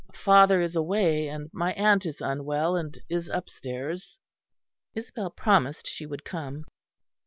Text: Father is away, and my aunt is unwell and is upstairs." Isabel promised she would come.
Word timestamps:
Father 0.15 0.61
is 0.63 0.75
away, 0.75 1.27
and 1.27 1.51
my 1.53 1.73
aunt 1.73 2.07
is 2.07 2.21
unwell 2.21 2.75
and 2.75 2.99
is 3.07 3.29
upstairs." 3.29 4.17
Isabel 4.95 5.29
promised 5.29 5.85
she 5.85 6.07
would 6.07 6.25
come. 6.25 6.63